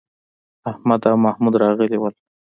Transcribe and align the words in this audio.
احمد 0.71 1.01
او 1.09 1.15
محمد 1.25 1.53
راغلي 1.63 1.97
وو. 1.99 2.09